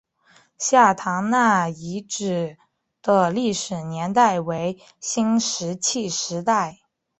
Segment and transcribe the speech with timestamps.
[0.57, 2.57] 下堂那遗址
[3.03, 6.79] 的历史年代为新石器时代。